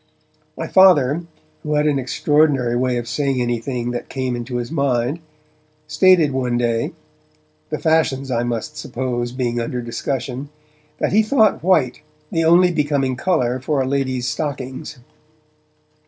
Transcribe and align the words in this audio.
My 0.57 0.65
Father, 0.67 1.25
who 1.61 1.75
had 1.75 1.85
an 1.85 1.99
extraordinary 1.99 2.75
way 2.75 2.97
of 2.97 3.07
saying 3.07 3.39
anything 3.39 3.91
what 3.91 4.09
Came 4.09 4.35
into 4.35 4.55
his 4.55 4.71
mind, 4.71 5.19
stated 5.85 6.31
one 6.31 6.57
day, 6.57 6.93
the 7.69 7.77
fashions, 7.77 8.31
I 8.31 8.41
must 8.41 8.77
suppose, 8.77 9.31
being 9.31 9.61
under 9.61 9.79
discussion, 9.79 10.49
that 10.97 11.13
he 11.13 11.21
thought 11.21 11.61
white 11.61 12.01
the 12.31 12.43
only 12.43 12.71
becoming 12.71 13.15
colour 13.15 13.59
for 13.59 13.79
a 13.79 13.85
lady's 13.87 14.27
stockings. 14.27 14.97